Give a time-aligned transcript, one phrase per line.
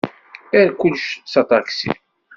[0.59, 1.91] Err kullec s aṭaksi.